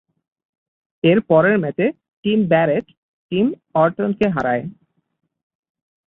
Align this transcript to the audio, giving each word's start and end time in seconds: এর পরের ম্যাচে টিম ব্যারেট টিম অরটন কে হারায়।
এর 1.03 1.19
পরের 1.29 1.55
ম্যাচে 1.59 1.85
টিম 2.25 2.39
ব্যারেট 2.51 2.85
টিম 3.31 3.45
অরটন 3.75 4.09
কে 4.19 4.27
হারায়। 4.35 4.63